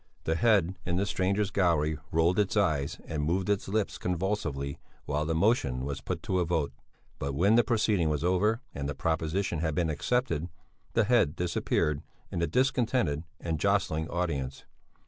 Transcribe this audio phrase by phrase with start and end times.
[0.23, 5.27] The head in the strangers' gallery rolled its eyes and moved its lips convulsively while
[5.27, 6.73] the motion was put to the vote;
[7.19, 10.49] but when the proceeding was over and the proposition had been accepted,
[10.93, 12.01] the head disappeared
[12.31, 14.65] in the discontented and jostling audience.